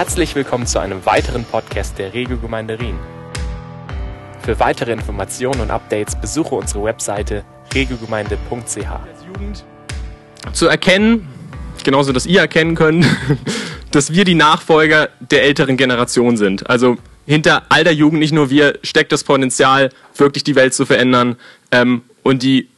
[0.00, 2.98] Herzlich willkommen zu einem weiteren Podcast der Regiogemeinde Rien.
[4.42, 7.44] Für weitere Informationen und Updates besuche unsere Webseite
[7.74, 8.78] regiogemeinde.ch.
[9.26, 9.62] Jugend
[10.54, 11.28] zu erkennen,
[11.84, 13.04] genauso dass ihr erkennen könnt,
[13.90, 16.70] dass wir die Nachfolger der älteren Generation sind.
[16.70, 20.86] Also hinter all der Jugend, nicht nur wir, steckt das Potenzial, wirklich die Welt zu
[20.86, 21.36] verändern
[21.72, 22.70] ähm, und die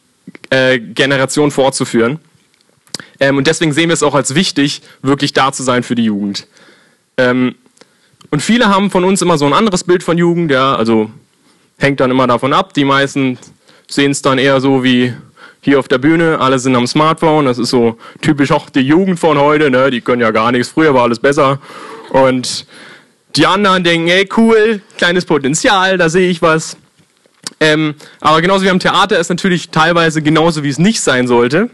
[0.51, 2.19] äh, Generation fortzuführen.
[3.21, 6.07] Ähm, und deswegen sehen wir es auch als wichtig, wirklich da zu sein für die
[6.07, 6.49] Jugend.
[7.17, 7.55] Ähm,
[8.31, 11.11] und viele haben von uns immer so ein anderes Bild von Jugend, ja, also
[11.79, 12.73] hängt dann immer davon ab.
[12.75, 13.39] Die meisten
[13.89, 15.13] sehen es dann eher so wie
[15.61, 19.21] hier auf der Bühne, alle sind am Smartphone, das ist so typisch auch die Jugend
[19.21, 19.91] von heute, ne?
[19.91, 21.61] die können ja gar nichts, früher war alles besser.
[22.11, 22.67] Und
[23.37, 26.77] die anderen denken, ey cool, kleines Potenzial, da sehe ich was.
[27.61, 31.71] Ähm, aber genauso wie am Theater ist natürlich teilweise genauso, wie es nicht sein sollte.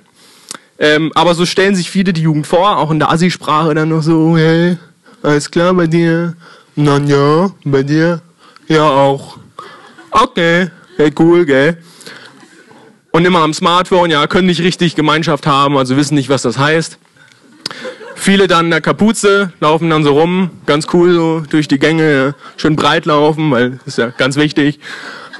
[0.78, 4.02] Ähm, aber so stellen sich viele die Jugend vor, auch in der Assi-Sprache dann noch
[4.02, 4.76] so, hey,
[5.22, 6.34] alles klar bei dir?
[6.76, 8.20] Na ja, bei dir?
[8.68, 9.38] Ja auch.
[10.10, 11.78] Okay, hey cool, gell?
[13.10, 16.58] Und immer am Smartphone, ja, können nicht richtig Gemeinschaft haben, also wissen nicht, was das
[16.58, 16.98] heißt.
[18.14, 22.34] Viele dann in der Kapuze, laufen dann so rum, ganz cool so durch die Gänge,
[22.56, 24.80] schön breit laufen, weil das ist ja ganz wichtig.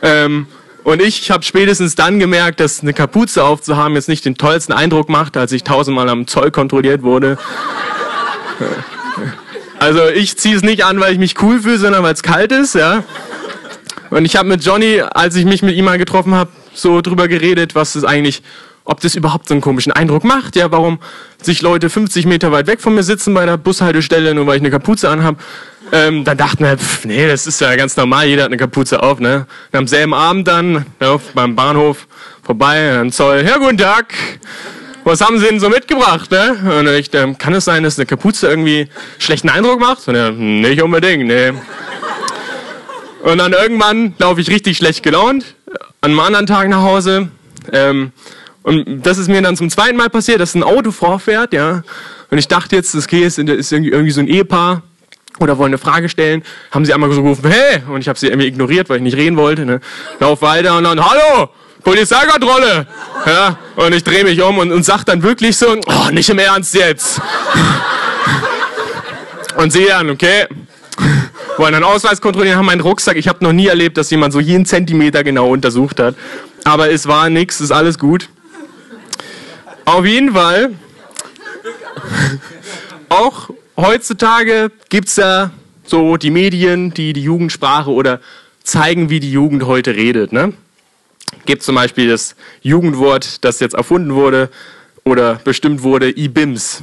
[0.02, 0.46] Ähm,
[0.84, 5.08] und ich habe spätestens dann gemerkt, dass eine Kapuze aufzuhaben jetzt nicht den tollsten Eindruck
[5.08, 7.36] macht, als ich tausendmal am Zoll kontrolliert wurde.
[9.78, 12.52] Also ich ziehe es nicht an, weil ich mich cool fühle, sondern weil es kalt
[12.52, 13.04] ist, ja.
[14.10, 17.28] Und ich habe mit Johnny, als ich mich mit ihm mal getroffen habe, so drüber
[17.28, 18.42] geredet, was es eigentlich,
[18.84, 20.98] ob das überhaupt so einen komischen Eindruck macht, ja, warum
[21.42, 24.62] sich Leute 50 Meter weit weg von mir sitzen bei der Bushaltestelle, nur weil ich
[24.62, 25.36] eine Kapuze anhab.
[25.92, 29.02] Ähm, dann dachten wir, pff, nee, das ist ja ganz normal, jeder hat eine Kapuze
[29.02, 29.46] auf, ne?
[29.72, 32.06] Und am selben Abend dann, ja, beim Bahnhof
[32.42, 34.12] vorbei, am Zoll, ja, guten Tag,
[35.08, 36.78] was haben Sie denn so mitgebracht, ne?
[36.78, 38.88] Und ich, ähm, kann es sein, dass eine Kapuze irgendwie
[39.18, 40.06] schlechten Eindruck macht?
[40.06, 41.52] Und er, nicht unbedingt, nee.
[43.22, 45.56] Und dann irgendwann laufe ich richtig schlecht gelaunt,
[46.02, 47.28] an einem anderen Tag nach Hause.
[47.72, 48.12] Ähm,
[48.62, 51.82] und das ist mir dann zum zweiten Mal passiert, dass ein Auto vorfährt, ja.
[52.30, 54.82] Und ich dachte jetzt, das okay, ist, irgendwie so ein Ehepaar
[55.40, 58.26] oder wollen eine Frage stellen, haben sie einmal so gerufen, hey, und ich habe sie
[58.26, 59.64] irgendwie ignoriert, weil ich nicht reden wollte.
[59.64, 59.80] Ne?
[60.20, 61.48] Lauf weiter und dann, hallo,
[61.82, 62.86] Polizeikontrolle.
[63.26, 66.38] Ja, und ich drehe mich um und, und sag dann wirklich so, oh, nicht im
[66.38, 67.20] Ernst jetzt.
[69.56, 70.46] Und sie dann, okay,
[71.56, 73.16] wollen einen Ausweis kontrollieren, haben meinen Rucksack.
[73.16, 76.14] Ich habe noch nie erlebt, dass jemand so jeden Zentimeter genau untersucht hat.
[76.64, 78.28] Aber es war nichts, ist alles gut.
[79.84, 80.74] Auf jeden Fall,
[83.08, 85.50] auch heutzutage gibt es ja
[85.84, 88.20] so die Medien, die die Jugendsprache oder
[88.62, 90.32] zeigen, wie die Jugend heute redet.
[90.32, 90.52] Ne?
[91.44, 94.50] Gibt zum Beispiel das Jugendwort, das jetzt erfunden wurde
[95.04, 96.82] oder bestimmt wurde, IBIMS.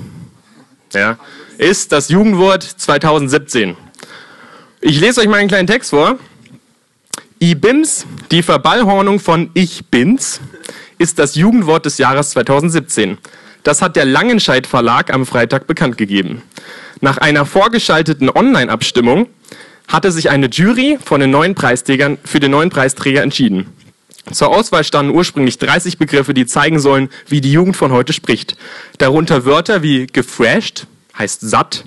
[0.94, 1.18] Ja,
[1.58, 3.76] ist das Jugendwort 2017.
[4.82, 6.18] Ich lese euch mal einen kleinen Text vor.
[7.42, 10.40] IBIMS, die Verballhornung von Ich bin's,
[10.98, 13.18] ist das Jugendwort des Jahres 2017.
[13.64, 16.42] Das hat der Langenscheidt Verlag am Freitag bekannt gegeben.
[17.02, 19.28] Nach einer vorgeschalteten Online-Abstimmung
[19.88, 23.68] hatte sich eine Jury von den neuen Preisträgern für den neuen Preisträger entschieden.
[24.32, 28.58] Zur Auswahl standen ursprünglich 30 Begriffe, die zeigen sollen, wie die Jugend von heute spricht.
[28.98, 30.88] Darunter Wörter wie gefresht,
[31.18, 31.86] heißt satt,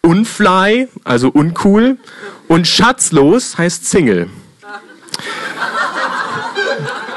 [0.00, 1.98] unfly, also uncool,
[2.46, 4.30] und schatzlos heißt Single.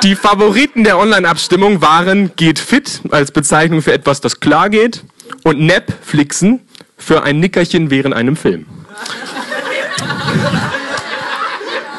[0.03, 5.03] Die Favoriten der Online-Abstimmung waren geht fit als Bezeichnung für etwas, das klar geht
[5.43, 6.61] und Netflixen
[6.97, 8.65] für ein Nickerchen während einem Film.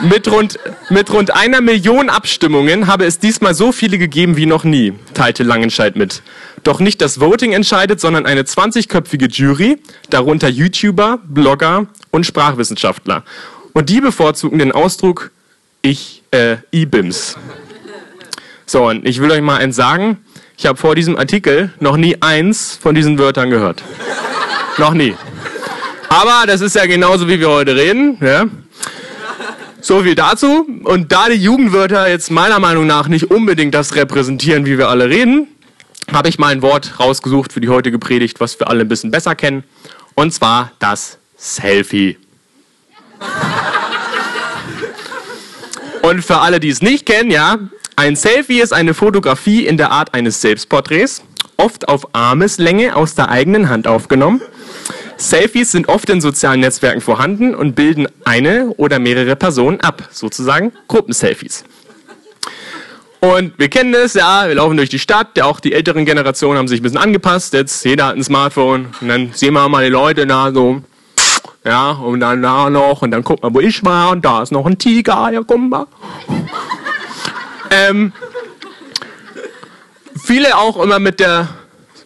[0.02, 0.58] Mit rund,
[0.90, 5.44] mit rund einer Million Abstimmungen habe es diesmal so viele gegeben wie noch nie, teilte
[5.44, 6.22] Langenscheid mit.
[6.64, 9.78] Doch nicht das Voting entscheidet, sondern eine 20-köpfige Jury,
[10.10, 13.22] darunter YouTuber, Blogger und Sprachwissenschaftler.
[13.74, 15.30] Und die bevorzugen den Ausdruck
[15.82, 17.36] ich, äh, IBIMS.
[18.66, 20.18] So, und ich will euch mal eins sagen.
[20.56, 23.82] Ich habe vor diesem Artikel noch nie eins von diesen Wörtern gehört.
[24.78, 25.14] noch nie.
[26.08, 28.18] Aber das ist ja genauso, wie wir heute reden.
[28.20, 28.46] Ja?
[29.82, 30.64] So viel dazu.
[30.84, 35.10] Und da die Jugendwörter jetzt meiner Meinung nach nicht unbedingt das repräsentieren, wie wir alle
[35.10, 35.48] reden,
[36.12, 39.10] habe ich mal ein Wort rausgesucht für die heutige Predigt, was wir alle ein bisschen
[39.10, 39.64] besser kennen.
[40.14, 42.16] Und zwar das Selfie.
[46.02, 47.58] Und für alle, die es nicht kennen, ja,
[47.96, 51.22] ein Selfie ist eine Fotografie in der Art eines Selbstporträts,
[51.56, 54.40] oft auf Armeslänge aus der eigenen Hand aufgenommen.
[55.22, 60.72] Selfies sind oft in sozialen Netzwerken vorhanden und bilden eine oder mehrere Personen ab, sozusagen
[60.88, 61.64] Gruppenselfies.
[63.20, 66.66] Und wir kennen es, ja, wir laufen durch die Stadt, auch die älteren Generationen haben
[66.66, 69.90] sich ein bisschen angepasst, jetzt jeder hat ein Smartphone und dann sehen wir mal die
[69.90, 70.82] Leute da so
[71.64, 74.50] Ja, und dann da noch, und dann guck mal, wo ich war, und da ist
[74.50, 75.86] noch ein Tiger, ja, guck mal.
[77.70, 78.12] ähm,
[80.24, 81.48] viele auch immer mit der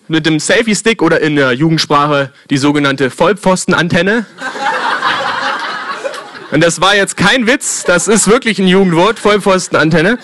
[0.08, 4.26] mit dem Selfie-Stick oder in der Jugendsprache die sogenannte Vollpfostenantenne.
[6.53, 10.19] Und das war jetzt kein Witz, das ist wirklich ein Jugendwort, Vollpfostenantenne.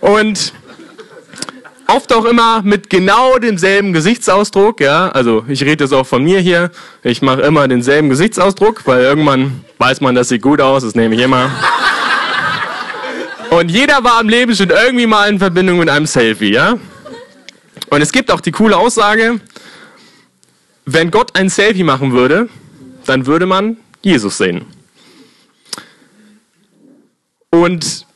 [0.00, 0.52] Und
[1.88, 6.38] oft auch immer mit genau demselben Gesichtsausdruck, ja, also ich rede jetzt auch von mir
[6.40, 6.70] hier,
[7.02, 11.14] ich mache immer denselben Gesichtsausdruck, weil irgendwann weiß man, das sieht gut aus, das nehme
[11.14, 11.50] ich immer.
[13.50, 16.78] Und jeder war im Leben schon irgendwie mal in Verbindung mit einem Selfie, ja.
[17.92, 19.38] Und es gibt auch die coole Aussage,
[20.86, 22.48] wenn Gott ein Selfie machen würde,
[23.04, 24.64] dann würde man Jesus sehen.
[27.50, 28.06] Und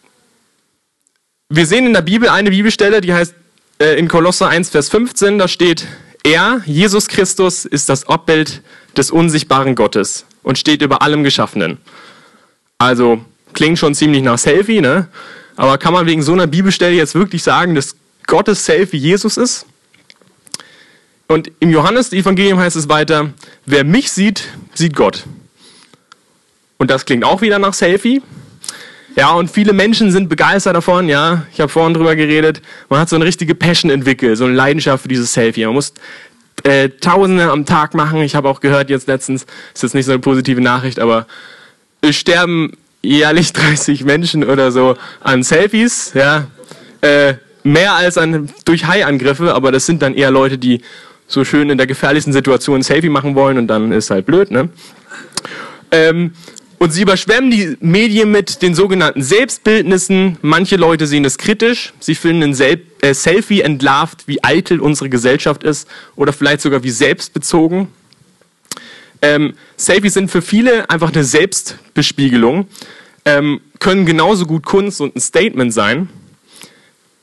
[1.51, 3.35] wir sehen in der Bibel eine Bibelstelle, die heißt
[3.79, 5.87] äh, in Kolosser 1, Vers 15, da steht,
[6.25, 8.63] er, Jesus Christus, ist das Abbild
[8.97, 11.77] des unsichtbaren Gottes und steht über allem Geschaffenen.
[12.79, 15.09] Also klingt schon ziemlich nach Selfie, ne?
[15.55, 17.95] Aber kann man wegen so einer Bibelstelle jetzt wirklich sagen, dass
[18.27, 19.67] Gottes Selfie Jesus ist.
[21.29, 23.33] Und im Johannes-Evangelium heißt es weiter,
[23.65, 25.25] wer mich sieht, sieht Gott.
[26.79, 28.23] Und das klingt auch wieder nach Selfie.
[29.17, 31.47] Ja, und viele Menschen sind begeistert davon, ja.
[31.53, 32.61] Ich habe vorhin drüber geredet.
[32.91, 35.65] Man hat so eine richtige Passion entwickelt, so eine Leidenschaft für dieses Selfie.
[35.65, 35.95] Man muss
[36.65, 38.21] äh, Tausende am Tag machen.
[38.21, 41.27] Ich habe auch gehört jetzt letztens, ist jetzt nicht so eine positive Nachricht, aber
[42.03, 46.49] es sterben jährlich 30 Menschen oder so an Selfies, ja.
[47.01, 47.35] Äh,
[47.67, 50.81] mehr als an, durch Haiangriffe, aber das sind dann eher Leute, die
[51.27, 54.51] so schön in der gefährlichsten Situation ein Selfie machen wollen und dann ist halt blöd,
[54.51, 54.69] ne?
[55.91, 56.33] Ähm,
[56.79, 60.37] und sie überschwemmen die Medien mit den sogenannten Selbstbildnissen.
[60.43, 61.95] Manche Leute sehen es kritisch.
[62.01, 66.83] Sie finden ein Sel äh, Selfie entlarvt, wie eitel unsere Gesellschaft ist oder vielleicht sogar
[66.83, 67.89] wie selbstbezogen.
[69.23, 72.69] Ähm, Selfies sind für viele einfach eine Selbstbespiegelung,
[73.25, 76.11] ähm, können genauso gut Kunst und ein Statement sein.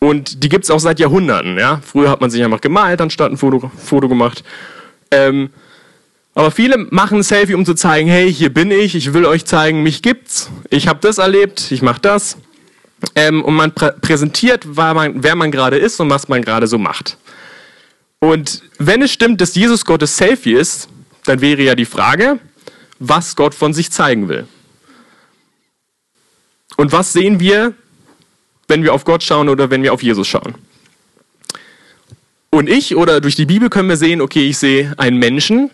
[0.03, 1.57] Und die gibt es auch seit Jahrhunderten.
[1.57, 1.79] Ja?
[1.81, 4.43] Früher hat man sich einfach gemalt, anstatt ein Foto, Foto gemacht.
[5.11, 5.49] Ähm,
[6.35, 9.45] aber viele machen ein Selfie, um zu zeigen, hey, hier bin ich, ich will euch
[9.45, 12.37] zeigen, mich gibt's, ich habe das erlebt, ich mache das.
[13.15, 16.77] Ähm, und man prä präsentiert, man, wer man gerade ist und was man gerade so
[16.77, 17.17] macht.
[18.19, 20.89] Und wenn es stimmt, dass Jesus Gottes Selfie ist,
[21.23, 22.39] dann wäre ja die Frage,
[22.99, 24.47] was Gott von sich zeigen will.
[26.75, 27.73] Und was sehen wir,
[28.67, 30.55] wenn wir auf Gott schauen oder wenn wir auf Jesus schauen.
[32.49, 35.71] Und ich oder durch die Bibel können wir sehen, okay, ich sehe einen Menschen,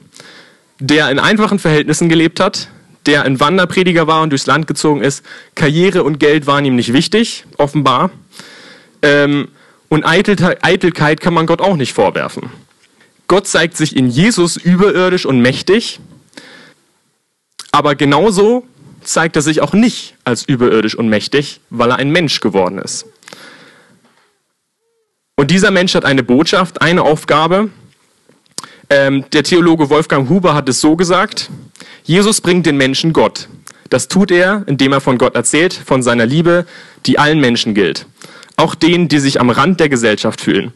[0.80, 2.70] der in einfachen Verhältnissen gelebt hat,
[3.06, 5.26] der ein Wanderprediger war und durchs Land gezogen ist.
[5.56, 8.12] Karriere und Geld waren ihm nicht wichtig, offenbar.
[9.02, 9.50] Ähm,
[9.90, 12.50] und Eitelkeit kann man Gott auch nicht vorwerfen.
[13.28, 16.00] Gott zeigt sich in Jesus überirdisch und mächtig,
[17.72, 18.66] aber genauso
[19.04, 23.06] zeigt er sich auch nicht als überirdisch und mächtig, weil er ein Mensch geworden ist.
[25.36, 27.70] Und dieser Mensch hat eine Botschaft, eine Aufgabe.
[28.90, 31.50] Ähm, der Theologe Wolfgang Huber hat es so gesagt,
[32.04, 33.48] Jesus bringt den Menschen Gott.
[33.90, 36.66] Das tut er, indem er von Gott erzählt, von seiner Liebe,
[37.06, 38.06] die allen Menschen gilt.
[38.56, 40.74] Auch denen, die sich am Rand der Gesellschaft fühlen.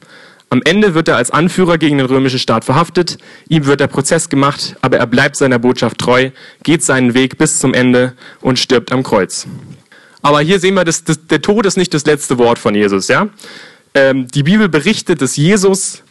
[0.53, 3.17] Am Ende wird er als Anführer gegen den römischen Staat verhaftet,
[3.49, 6.29] ihm wird der Prozess gemacht, aber er bleibt seiner Botschaft treu,
[6.61, 9.47] geht seinen Weg bis zum Ende und stirbt am Kreuz.
[10.21, 13.07] Aber hier sehen wir, dass, dass der Tod ist nicht das letzte Wort von Jesus.
[13.07, 13.29] Ja?
[13.95, 16.03] Ähm, die Bibel berichtet, dass Jesus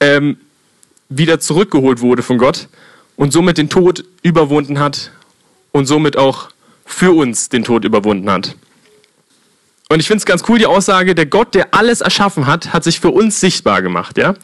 [0.00, 0.36] ähm,
[1.08, 2.66] wieder zurückgeholt wurde von Gott
[3.14, 5.12] und somit den Tod überwunden hat
[5.70, 6.48] und somit auch
[6.84, 8.56] für uns den Tod überwunden hat.
[9.88, 12.82] Und ich finde es ganz cool, die Aussage, der Gott, der alles erschaffen hat, hat
[12.82, 14.34] sich für uns sichtbar gemacht, ja?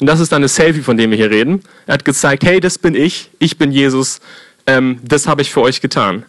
[0.00, 1.62] Und das ist dann das Selfie, von dem wir hier reden.
[1.86, 4.20] Er hat gezeigt, hey, das bin ich, ich bin Jesus,
[4.66, 6.24] ähm, das habe ich für euch getan.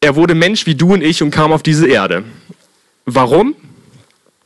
[0.00, 2.24] Er wurde Mensch wie du und ich und kam auf diese Erde.
[3.04, 3.56] Warum?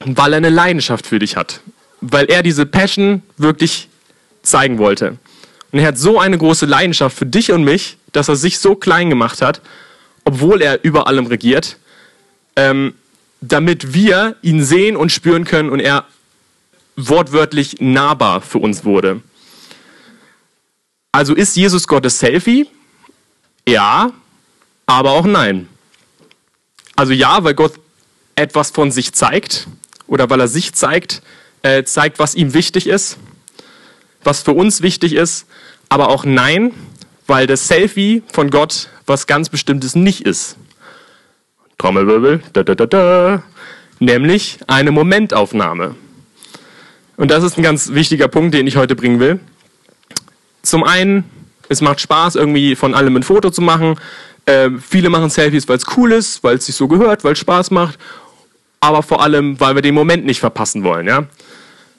[0.00, 1.60] Weil er eine Leidenschaft für dich hat.
[2.00, 3.88] Weil er diese Passion wirklich
[4.42, 5.18] zeigen wollte.
[5.70, 8.74] Und er hat so eine große Leidenschaft für dich und mich, dass er sich so
[8.74, 9.60] klein gemacht hat
[10.24, 11.78] obwohl er über allem regiert,
[12.56, 12.94] ähm,
[13.40, 16.06] damit wir ihn sehen und spüren können und er
[16.96, 19.22] wortwörtlich nahbar für uns wurde.
[21.10, 22.68] Also ist Jesus Gottes Selfie?
[23.68, 24.12] Ja,
[24.86, 25.68] aber auch nein.
[26.96, 27.74] Also ja, weil Gott
[28.34, 29.66] etwas von sich zeigt
[30.06, 31.22] oder weil er sich zeigt,
[31.62, 33.18] äh, zeigt, was ihm wichtig ist,
[34.24, 35.46] was für uns wichtig ist,
[35.88, 36.72] aber auch nein,
[37.26, 40.56] weil das Selfie von Gott was ganz Bestimmtes nicht ist.
[41.78, 43.42] Trommelwirbel, da, da, da, da,
[43.98, 45.94] nämlich eine Momentaufnahme.
[47.16, 49.40] Und das ist ein ganz wichtiger Punkt, den ich heute bringen will.
[50.62, 51.24] zum einen,
[51.68, 53.98] es macht Spaß, irgendwie von allem ein Foto zu machen.
[54.44, 57.38] Äh, viele machen Selfies, weil es cool ist, weil es sich so gehört, weil es
[57.38, 57.98] Spaß macht.
[58.80, 61.06] Aber vor allem, weil wir den Moment nicht verpassen wollen.
[61.06, 61.24] Ja?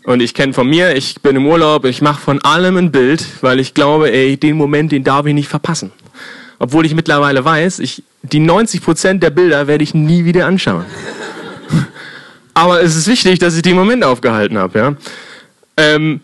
[0.04, 3.26] Und ich kenne von mir, ich bin im Urlaub, ich mache von allem ein Bild,
[3.42, 5.92] weil ich glaube, ey, den Moment, den darf ich nicht verpassen.
[6.60, 10.86] Obwohl ich mittlerweile weiß, ich, die 90% der Bilder werde ich nie wieder anschauen.
[12.54, 14.80] Aber es ist wichtig, dass ich den Moment aufgehalten habe.
[14.80, 14.96] Ja?
[15.78, 16.20] Ähm,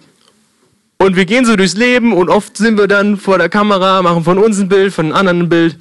[0.98, 4.26] und wir gehen so durchs Leben und oft sind wir dann vor der Kamera, machen
[4.26, 5.78] von uns ein Bild, von anderen ein Bild,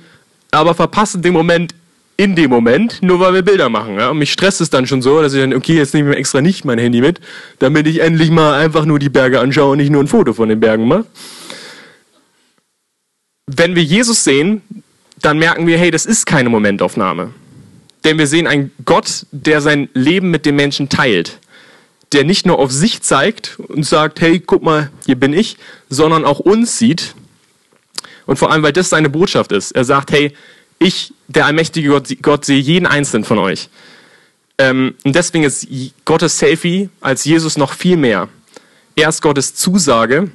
[0.53, 1.75] aber verpassen den Moment
[2.19, 3.97] in dem Moment, nur weil wir Bilder machen.
[3.97, 4.11] Ja?
[4.11, 6.19] Und mich stresst es dann schon so, dass ich dann, okay, jetzt nehme ich mir
[6.19, 7.21] extra nicht mein Handy mit,
[7.61, 10.49] damit ich endlich mal einfach nur die Berge anschaue und nicht nur ein Foto von
[10.49, 11.07] den Bergen mache.
[13.47, 14.63] Wenn wir Jesus sehen,
[15.23, 17.31] dann merken wir, hey, das ist keine Momentaufnahme.
[18.03, 21.39] Denn wir sehen einen Gott, der sein Leben mit den Menschen teilt.
[22.13, 25.57] Der nicht nur auf sich zeigt und sagt, hey, guck mal, hier bin ich,
[25.89, 27.15] sondern auch uns sieht.
[28.27, 29.71] Und vor allem, weil das seine Botschaft ist.
[29.73, 30.33] Er sagt, hey,
[30.79, 33.69] ich, der allmächtige Gott, Gott sehe jeden einzelnen von euch.
[34.59, 35.67] Ähm, und deswegen ist
[36.05, 38.29] Gottes Selfie als Jesus noch viel mehr.
[38.97, 40.31] Er ist Gottes Zusage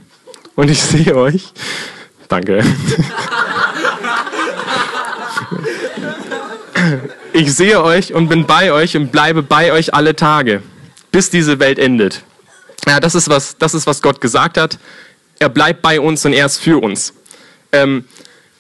[0.56, 1.54] und ich sehe euch.
[2.28, 2.64] Danke.
[7.36, 10.62] Ich sehe euch und bin bei euch und bleibe bei euch alle Tage,
[11.12, 12.22] bis diese Welt endet.
[12.88, 14.78] Ja, das ist was, das ist, was Gott gesagt hat.
[15.40, 17.14] Er bleibt bei uns und er ist für uns.
[17.72, 18.06] Ähm,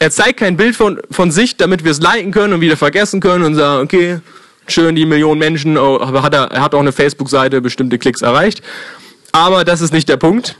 [0.03, 3.21] er zeigt kein Bild von, von sich, damit wir es liken können und wieder vergessen
[3.21, 4.19] können und sagen, okay,
[4.67, 8.21] schön, die Millionen Menschen, oh, aber hat er, er hat auch eine Facebook-Seite, bestimmte Klicks
[8.21, 8.61] erreicht.
[9.31, 10.57] Aber das ist nicht der Punkt.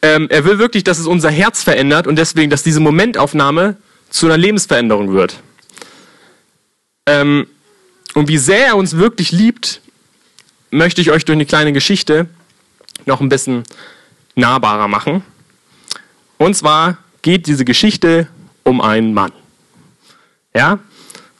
[0.00, 3.78] Ähm, er will wirklich, dass es unser Herz verändert und deswegen, dass diese Momentaufnahme
[4.10, 5.40] zu einer Lebensveränderung wird.
[7.06, 7.48] Ähm,
[8.14, 9.80] und wie sehr er uns wirklich liebt,
[10.70, 12.28] möchte ich euch durch eine kleine Geschichte
[13.06, 13.64] noch ein bisschen
[14.36, 15.24] nahbarer machen.
[16.38, 18.28] Und zwar geht diese Geschichte
[18.64, 19.32] um einen Mann.
[20.54, 20.78] Ja?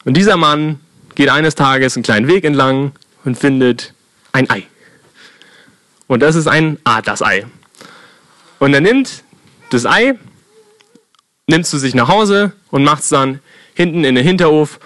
[0.06, 0.80] Und dieser Mann
[1.14, 2.92] geht eines Tages einen kleinen Weg entlang
[3.24, 3.92] und findet
[4.32, 4.62] ein Ei.
[6.06, 7.44] Und das ist ein Adlersei.
[8.60, 9.24] Und er nimmt
[9.68, 10.14] das Ei,
[11.48, 13.40] nimmt es zu sich nach Hause und macht es dann
[13.74, 14.80] hinten in den Hinterhof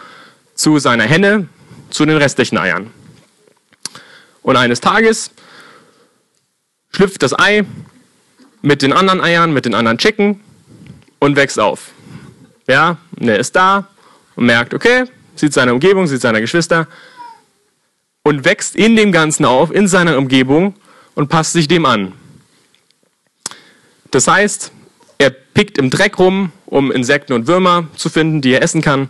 [0.57, 1.49] zu seiner Henne,
[1.91, 2.91] zu den restlichen Eiern.
[4.43, 5.31] Und eines Tages
[6.91, 7.65] schlüpft das Ei
[8.63, 10.41] mit den anderen Eiern, mit den anderen Chicken
[11.19, 11.91] und wächst auf.
[12.67, 13.89] Ja, und er ist da
[14.37, 16.87] und merkt, okay, sieht seine Umgebung, sieht seine Geschwister
[18.23, 20.75] und wächst in dem Ganzen auf, in seiner Umgebung
[21.15, 22.13] und passt sich dem an.
[24.11, 24.73] Das heißt,
[25.19, 29.09] er pickt im Dreck rum, um Insekten und Würmer zu finden, die er essen kann.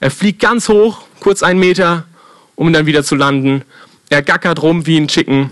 [0.00, 2.06] Er fliegt ganz hoch, kurz einen Meter,
[2.54, 3.62] um dann wieder zu landen.
[4.10, 5.50] Er gackert rum wie ein Chicken.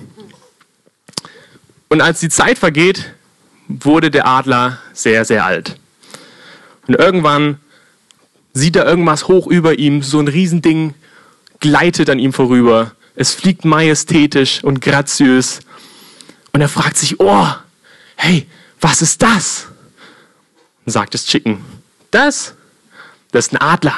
[1.89, 3.15] Und als die Zeit vergeht,
[3.69, 5.79] wurde der Adler sehr, sehr alt.
[6.87, 7.59] Und irgendwann
[8.53, 10.95] sieht er irgendwas hoch über ihm, so ein Riesending
[11.61, 12.93] gleitet an ihm vorüber.
[13.17, 15.61] Es fliegt majestätisch und graziös.
[16.53, 17.47] Und er fragt sich, oh,
[18.17, 18.47] hey,
[18.81, 19.67] was ist das?
[20.85, 21.65] Und sagt das Chicken,
[22.11, 22.55] das,
[23.33, 23.97] das ist ein Adler.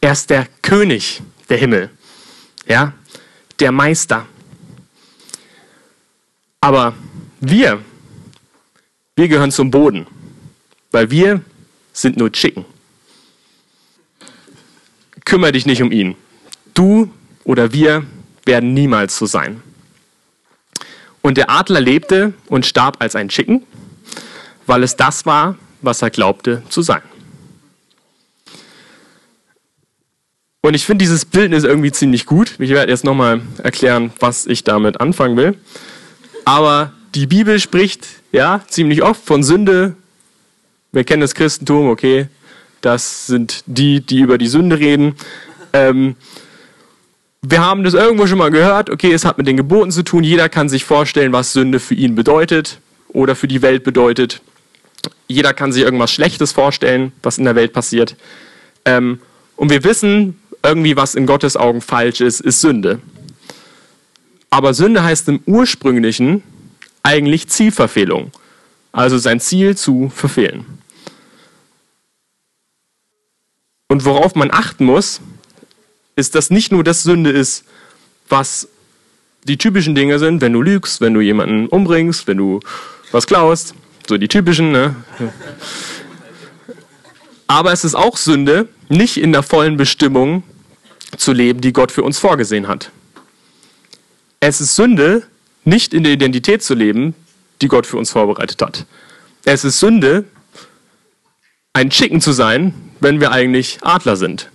[0.00, 1.90] Er ist der König der Himmel,
[2.66, 2.92] ja,
[3.58, 4.26] der Meister.
[6.60, 6.94] Aber
[7.40, 7.82] wir,
[9.16, 10.06] wir gehören zum Boden,
[10.90, 11.42] weil wir
[11.92, 12.64] sind nur Chicken.
[15.24, 16.16] Kümmere dich nicht um ihn.
[16.74, 17.12] Du
[17.44, 18.04] oder wir
[18.44, 19.62] werden niemals so sein.
[21.22, 23.62] Und der Adler lebte und starb als ein Chicken,
[24.66, 27.02] weil es das war, was er glaubte zu sein.
[30.60, 32.54] Und ich finde dieses Bild ist irgendwie ziemlich gut.
[32.58, 35.56] Ich werde jetzt nochmal erklären, was ich damit anfangen will.
[36.44, 39.94] Aber die Bibel spricht ja ziemlich oft von Sünde.
[40.98, 42.26] Wir kennen das Christentum, okay.
[42.80, 45.14] Das sind die, die über die Sünde reden.
[45.72, 46.16] Ähm,
[47.40, 48.90] wir haben das irgendwo schon mal gehört.
[48.90, 50.24] Okay, es hat mit den Geboten zu tun.
[50.24, 54.40] Jeder kann sich vorstellen, was Sünde für ihn bedeutet oder für die Welt bedeutet.
[55.28, 58.16] Jeder kann sich irgendwas Schlechtes vorstellen, was in der Welt passiert.
[58.84, 59.20] Ähm,
[59.54, 62.98] und wir wissen, irgendwie was in Gottes Augen falsch ist, ist Sünde.
[64.50, 66.42] Aber Sünde heißt im ursprünglichen
[67.04, 68.32] eigentlich Zielverfehlung,
[68.90, 70.77] also sein Ziel zu verfehlen.
[73.88, 75.20] Und worauf man achten muss,
[76.14, 77.64] ist, dass nicht nur das Sünde ist,
[78.28, 78.68] was
[79.44, 82.60] die typischen Dinge sind, wenn du lügst, wenn du jemanden umbringst, wenn du
[83.12, 83.74] was klaust,
[84.06, 84.94] so die typischen, ne?
[87.46, 90.42] Aber es ist auch Sünde, nicht in der vollen Bestimmung
[91.16, 92.90] zu leben, die Gott für uns vorgesehen hat.
[94.40, 95.26] Es ist Sünde,
[95.64, 97.14] nicht in der Identität zu leben,
[97.62, 98.86] die Gott für uns vorbereitet hat.
[99.44, 100.24] Es ist Sünde,
[101.72, 104.50] ein Chicken zu sein, wenn wir eigentlich Adler sind.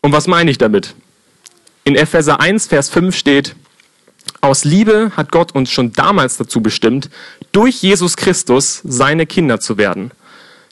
[0.00, 0.94] Und was meine ich damit?
[1.84, 3.54] In Epheser 1, Vers 5 steht,
[4.40, 7.10] aus Liebe hat Gott uns schon damals dazu bestimmt,
[7.52, 10.10] durch Jesus Christus seine Kinder zu werden.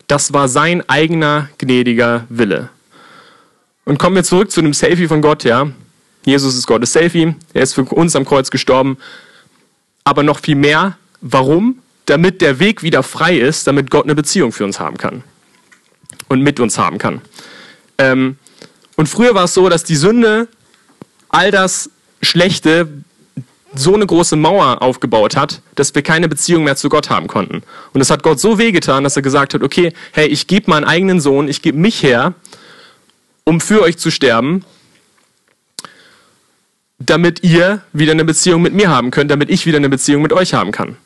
[0.08, 2.70] Das war sein eigener gnädiger Wille.
[3.84, 5.68] Und kommen wir zurück zu dem Selfie von Gott, ja.
[6.24, 8.98] Jesus ist Gottes Selfie, er ist für uns am Kreuz gestorben.
[10.04, 11.78] Aber noch viel mehr, warum?
[12.06, 15.22] Damit der Weg wieder frei ist, damit Gott eine Beziehung für uns haben kann.
[16.30, 17.20] Und mit uns haben kann.
[17.98, 18.38] Ähm,
[18.94, 20.46] und früher war es so, dass die Sünde
[21.28, 21.90] all das
[22.22, 22.88] Schlechte
[23.74, 27.62] so eine große Mauer aufgebaut hat, dass wir keine Beziehung mehr zu Gott haben konnten.
[27.92, 30.84] Und es hat Gott so wehgetan, dass er gesagt hat, okay, hey, ich gebe meinen
[30.84, 32.34] eigenen Sohn, ich gebe mich her,
[33.42, 34.64] um für euch zu sterben,
[37.00, 40.32] damit ihr wieder eine Beziehung mit mir haben könnt, damit ich wieder eine Beziehung mit
[40.32, 40.96] euch haben kann.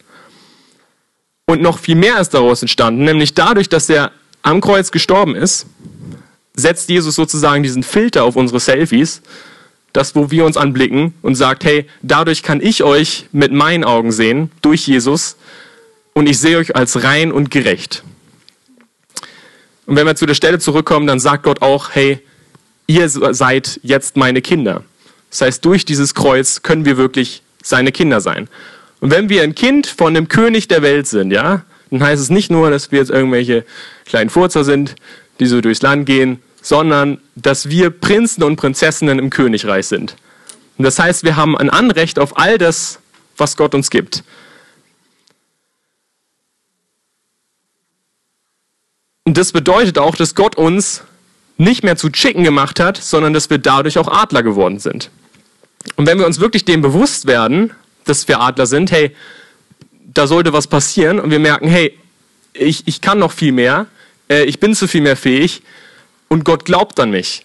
[1.47, 4.13] Und noch viel mehr ist daraus entstanden, nämlich dadurch, dass er
[4.45, 5.67] am Kreuz gestorben ist,
[6.55, 9.21] setzt Jesus sozusagen diesen Filter auf unsere Selfies
[9.95, 14.11] das, wo wir uns anblicken und sagt, hey, dadurch kann ich euch mit meinen Augen
[14.11, 15.37] sehen, durch Jesus,
[16.15, 18.03] und ich sehe euch als rein und gerecht.
[19.87, 22.19] Und wenn wir zu der Stelle zurückkommen, dann sagt Gott auch, hey,
[22.89, 24.83] ihr seid jetzt meine Kinder.
[25.31, 28.49] Das heißt, durch dieses Kreuz können wir wirklich seine Kinder sein.
[29.01, 32.31] Und wenn wir ein Kind von dem König der Welt sind, ja, dann heißt es
[32.31, 33.65] nicht nur, dass wir jetzt irgendwelche
[34.05, 34.97] kleinen Furzer sind,
[35.41, 40.17] die so durchs Land gehen, sondern dass wir Prinzen und Prinzessinnen im Königreich sind.
[40.79, 42.99] Und das heißt, wir haben ein Anrecht auf all das,
[43.37, 44.25] was Gott uns gibt.
[49.25, 51.03] Und das bedeutet auch, dass Gott uns
[51.57, 55.11] nicht mehr zu Chicken gemacht hat, sondern dass wir dadurch auch Adler geworden sind.
[55.97, 57.71] Und wenn wir uns wirklich dem bewusst werden,
[58.05, 59.15] dass wir Adler sind, hey,
[60.13, 61.99] da sollte was passieren und wir merken, hey,
[62.53, 63.87] ich, ich kann noch viel mehr,
[64.29, 65.63] äh, ich bin zu viel mehr fähig,
[66.29, 67.45] und Gott glaubt an mich.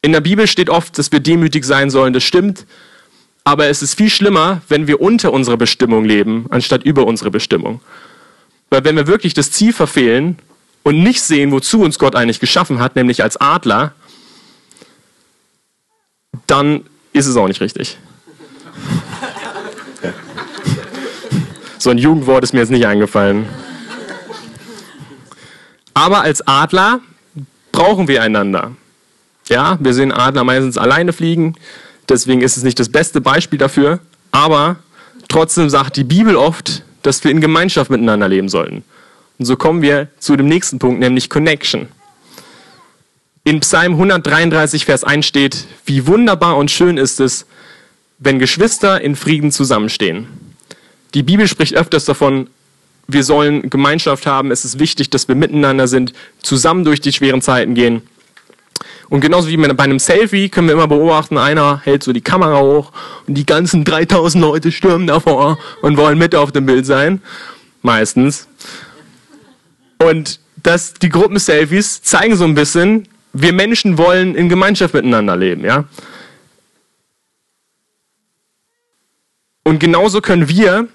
[0.00, 2.66] In der Bibel steht oft, dass wir demütig sein sollen, das stimmt.
[3.44, 7.80] Aber es ist viel schlimmer, wenn wir unter unserer Bestimmung leben, anstatt über unsere Bestimmung.
[8.70, 10.38] Weil wenn wir wirklich das Ziel verfehlen
[10.82, 13.94] und nicht sehen, wozu uns Gott eigentlich geschaffen hat, nämlich als Adler,
[16.46, 17.98] dann ist es auch nicht richtig.
[21.78, 23.44] So ein Jugendwort ist mir jetzt nicht eingefallen.
[26.02, 26.98] Aber als Adler
[27.70, 28.72] brauchen wir einander.
[29.46, 31.54] Ja, wir sehen Adler meistens alleine fliegen,
[32.08, 34.00] deswegen ist es nicht das beste Beispiel dafür,
[34.32, 34.80] aber
[35.28, 38.82] trotzdem sagt die Bibel oft, dass wir in Gemeinschaft miteinander leben sollten.
[39.38, 41.86] Und so kommen wir zu dem nächsten Punkt, nämlich Connection.
[43.44, 47.46] In Psalm 133, Vers 1 steht, wie wunderbar und schön ist es,
[48.18, 50.26] wenn Geschwister in Frieden zusammenstehen.
[51.14, 52.48] Die Bibel spricht öfters davon,
[53.06, 56.12] wir sollen Gemeinschaft haben, es ist wichtig, dass wir miteinander sind,
[56.42, 58.02] zusammen durch die schweren Zeiten gehen.
[59.08, 62.60] Und genauso wie bei einem Selfie können wir immer beobachten, einer hält so die Kamera
[62.60, 62.92] hoch
[63.26, 67.20] und die ganzen 3000 Leute stürmen davor und wollen mit auf dem Bild sein.
[67.82, 68.48] Meistens.
[69.98, 75.64] Und das, die Gruppenselfies zeigen so ein bisschen, wir Menschen wollen in Gemeinschaft miteinander leben,
[75.64, 75.84] ja.
[79.64, 80.88] Und genauso können wir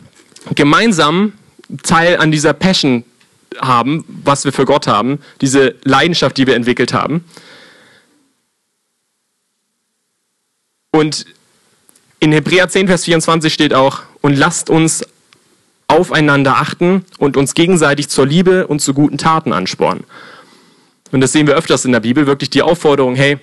[0.55, 1.33] gemeinsam
[1.83, 3.03] Teil an dieser Passion
[3.59, 7.23] haben, was wir für Gott haben, diese Leidenschaft, die wir entwickelt haben.
[10.91, 11.25] Und
[12.19, 15.05] in Hebräer 10, Vers 24 steht auch, und lasst uns
[15.87, 20.03] aufeinander achten und uns gegenseitig zur Liebe und zu guten Taten anspornen.
[21.11, 23.37] Und das sehen wir öfters in der Bibel, wirklich die Aufforderung, hey,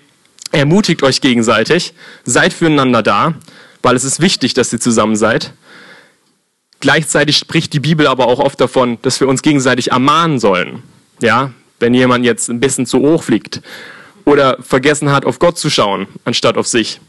[0.53, 3.35] ermutigt euch gegenseitig, seid füreinander da,
[3.83, 5.53] weil es ist wichtig, dass ihr zusammen seid.
[6.85, 10.83] Gleichzeitig spricht die Bibel aber auch oft davon, dass wir uns gegenseitig ermahnen sollen.
[11.23, 13.63] Ja, wenn jemand jetzt ein bisschen zu hoch fliegt
[14.27, 17.01] oder vergessen hat, auf Gott zu schauen, anstatt auf sich.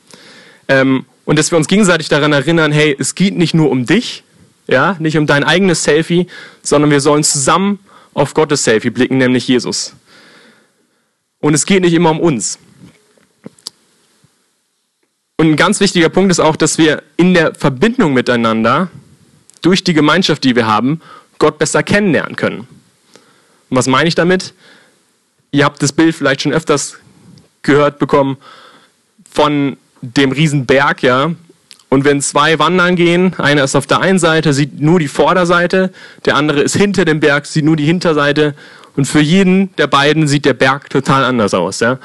[0.69, 4.23] Ähm, und dass wir uns gegenseitig daran erinnern, hey, es geht nicht nur um dich,
[4.65, 6.27] ja, nicht um dein eigenes Selfie,
[6.61, 7.79] sondern wir sollen zusammen
[8.13, 9.93] auf Gottes Selfie blicken, nämlich Jesus.
[11.41, 12.59] Und es geht nicht immer um uns.
[15.35, 18.89] Und ein ganz wichtiger Punkt ist auch, dass wir in der Verbindung miteinander
[19.65, 21.01] durch die Gemeinschaft, die wir haben,
[21.39, 22.59] Gott besser kennenlernen können.
[22.59, 24.53] Und was meine ich damit?
[25.51, 26.97] Ihr habt das Bild vielleicht schon öfters
[27.63, 28.37] gehört bekommen
[29.29, 31.31] von dem Riesenberg, ja.
[31.89, 35.91] Und wenn zwei wandern gehen, einer ist auf der einen Seite, sieht nur die Vorderseite,
[36.25, 38.53] der andere ist hinter dem Berg, sieht nur die Hinterseite.
[38.95, 41.97] Und für jeden der beiden sieht der Berg total anders aus, ja.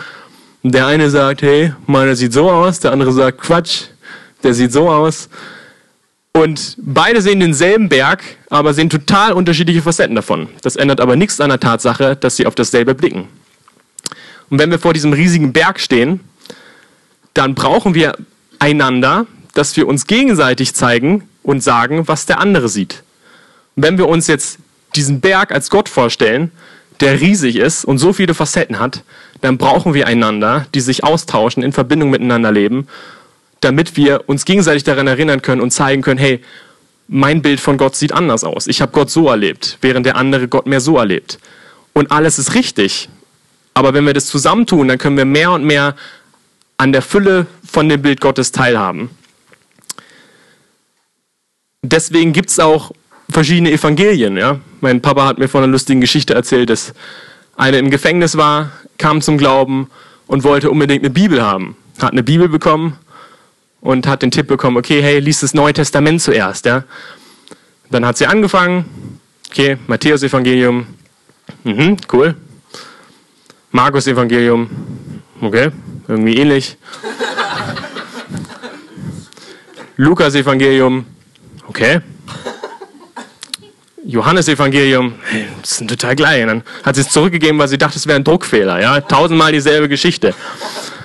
[0.63, 3.85] Und der eine sagt, hey, meiner sieht so aus, der andere sagt, Quatsch,
[4.43, 5.29] der sieht so aus.
[6.33, 10.49] Und beide sehen denselben Berg, aber sehen total unterschiedliche Facetten davon.
[10.63, 13.29] Das ändert aber nichts an der Tatsache, dass sie auf dasselbe blicken.
[14.49, 16.21] Und wenn wir vor diesem riesigen Berg stehen,
[17.35, 18.17] dann brauchen wir
[18.59, 23.03] einander, dass wir uns gegenseitig zeigen und sagen, was der andere sieht.
[23.75, 24.59] Und wenn wir uns jetzt
[24.95, 26.53] diesen Berg als Gott vorstellen,
[27.01, 29.03] der riesig ist und so viele Facetten hat,
[29.41, 32.87] dann brauchen wir einander, die sich austauschen, in Verbindung miteinander leben,
[33.61, 36.41] damit wir uns gegenseitig daran erinnern können und zeigen können, hey,
[37.09, 38.67] mein Bild von Gott sieht anders aus.
[38.67, 41.39] Ich habe Gott so erlebt, während der andere Gott mehr so erlebt.
[41.93, 43.09] Und alles ist richtig.
[43.75, 45.97] Aber wenn wir das zusammentun, dann können wir mehr und mehr
[46.77, 49.11] an der Fülle von dem Bild Gottes teilhaben.
[51.83, 52.93] Deswegen gibt es auch
[53.29, 54.37] verschiedene Evangelien.
[54.37, 54.61] Ja?
[54.81, 56.95] Mein Papa hat mir von einer lustigen Geschichte erzählt, dass
[57.57, 59.91] einer im Gefängnis war, kam zum Glauben
[60.27, 61.77] und wollte unbedingt eine Bibel haben.
[62.01, 62.99] Hat eine Bibel bekommen
[63.81, 66.67] und hat den Tipp bekommen, okay, hey, lies das Neue Testament zuerst.
[66.67, 66.85] Ja?
[67.91, 69.19] Dann hat sie angefangen,
[69.51, 70.87] okay, Matthäus Evangelium,
[71.65, 72.35] mhm, cool.
[73.73, 74.69] Markus Evangelium,
[75.41, 75.71] okay,
[76.09, 76.77] irgendwie ähnlich.
[79.97, 81.07] Lukas Evangelium,
[81.67, 82.01] okay.
[84.05, 86.43] Johannes Evangelium, hey, das sind total gleich.
[86.43, 88.81] Und dann hat sie es zurückgegeben, weil sie dachte, es wäre ein Druckfehler.
[88.81, 89.01] Ja?
[89.01, 90.35] Tausendmal dieselbe Geschichte.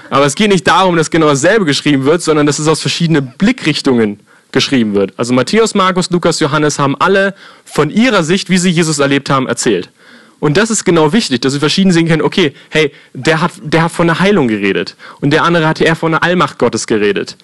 [0.09, 3.33] Aber es geht nicht darum, dass genau dasselbe geschrieben wird, sondern dass es aus verschiedenen
[3.37, 4.19] Blickrichtungen
[4.51, 5.13] geschrieben wird.
[5.17, 9.47] Also Matthäus, Markus, Lukas, Johannes haben alle von ihrer Sicht, wie sie Jesus erlebt haben,
[9.47, 9.89] erzählt.
[10.39, 13.83] Und das ist genau wichtig, dass wir verschieden sehen können, okay, hey, der hat, der
[13.83, 17.37] hat von der Heilung geredet und der andere hat eher von der Allmacht Gottes geredet.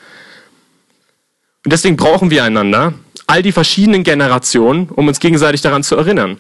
[1.64, 2.94] Und deswegen brauchen wir einander,
[3.28, 6.38] all die verschiedenen Generationen, um uns gegenseitig daran zu erinnern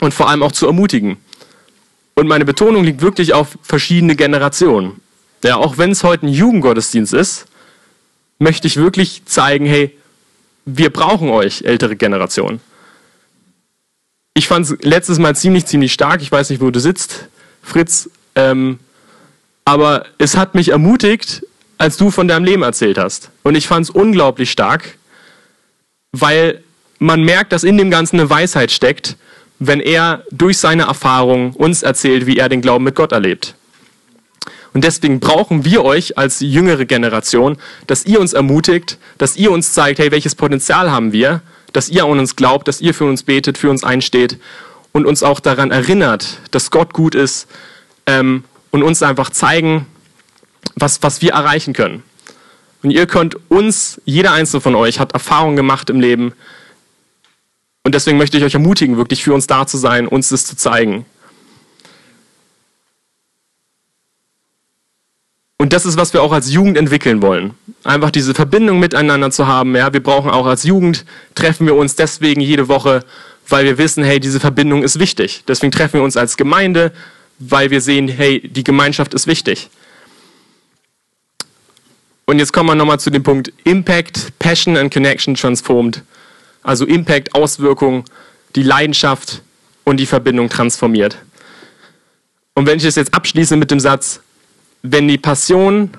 [0.00, 1.18] und vor allem auch zu ermutigen.
[2.14, 5.01] Und meine Betonung liegt wirklich auf verschiedene Generationen.
[5.44, 7.46] Ja, auch wenn es heute ein Jugendgottesdienst ist,
[8.38, 9.96] möchte ich wirklich zeigen, hey,
[10.64, 12.60] wir brauchen euch, ältere Generation.
[14.34, 16.22] Ich fand es letztes Mal ziemlich, ziemlich stark.
[16.22, 17.28] Ich weiß nicht, wo du sitzt,
[17.62, 18.08] Fritz.
[18.34, 18.78] Ähm,
[19.64, 21.44] aber es hat mich ermutigt,
[21.78, 23.30] als du von deinem Leben erzählt hast.
[23.42, 24.96] Und ich fand es unglaublich stark,
[26.12, 26.62] weil
[26.98, 29.16] man merkt, dass in dem Ganzen eine Weisheit steckt,
[29.58, 33.54] wenn er durch seine Erfahrung uns erzählt, wie er den Glauben mit Gott erlebt.
[34.74, 39.72] Und deswegen brauchen wir euch als jüngere Generation, dass ihr uns ermutigt, dass ihr uns
[39.72, 43.22] zeigt, hey, welches Potenzial haben wir, dass ihr an uns glaubt, dass ihr für uns
[43.22, 44.38] betet, für uns einsteht
[44.92, 47.48] und uns auch daran erinnert, dass Gott gut ist
[48.06, 49.86] ähm, und uns einfach zeigen,
[50.74, 52.02] was, was wir erreichen können.
[52.82, 56.32] Und ihr könnt uns, jeder einzelne von euch hat Erfahrungen gemacht im Leben.
[57.84, 60.56] Und deswegen möchte ich euch ermutigen, wirklich für uns da zu sein, uns das zu
[60.56, 61.04] zeigen.
[65.62, 67.54] Und das ist, was wir auch als Jugend entwickeln wollen.
[67.84, 69.76] Einfach diese Verbindung miteinander zu haben.
[69.76, 71.04] Ja, wir brauchen auch als Jugend,
[71.36, 73.04] treffen wir uns deswegen jede Woche,
[73.48, 75.44] weil wir wissen, hey, diese Verbindung ist wichtig.
[75.46, 76.90] Deswegen treffen wir uns als Gemeinde,
[77.38, 79.70] weil wir sehen, hey, die Gemeinschaft ist wichtig.
[82.24, 86.02] Und jetzt kommen wir nochmal zu dem Punkt Impact, Passion and Connection transformed.
[86.64, 88.02] Also Impact, Auswirkung,
[88.56, 89.42] die Leidenschaft
[89.84, 91.18] und die Verbindung transformiert.
[92.54, 94.22] Und wenn ich das jetzt abschließe mit dem Satz,
[94.82, 95.90] wenn die Passion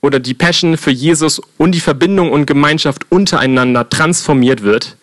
[0.00, 4.96] oder die Passion für Jesus und die Verbindung und Gemeinschaft untereinander transformiert wird,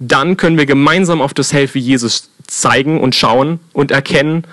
[0.00, 4.44] dann können wir gemeinsam auf das Hell wie Jesus zeigen und schauen und erkennen,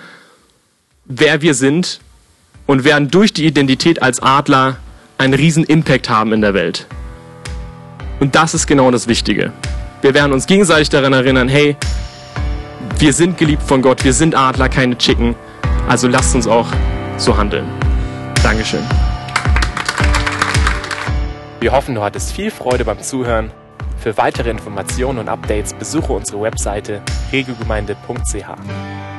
[1.06, 2.00] wer wir sind
[2.66, 4.76] und werden durch die Identität als Adler
[5.18, 6.86] einen riesen Impact haben in der Welt.
[8.20, 9.52] Und das ist genau das Wichtige.
[10.02, 11.76] Wir werden uns gegenseitig daran erinnern, hey,
[12.98, 15.34] wir sind geliebt von Gott, wir sind Adler, keine Chicken,
[15.88, 16.68] also lasst uns auch
[17.16, 17.79] so handeln.
[18.42, 18.84] Dankeschön.
[21.60, 23.50] Wir hoffen, du hattest viel Freude beim Zuhören.
[23.98, 29.09] Für weitere Informationen und Updates besuche unsere Webseite regelgemeinde.ch.